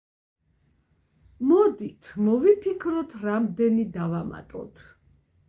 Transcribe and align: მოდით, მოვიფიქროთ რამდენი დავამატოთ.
მოდით, 1.49 2.07
მოვიფიქროთ 2.29 3.15
რამდენი 3.27 3.87
დავამატოთ. 4.01 4.85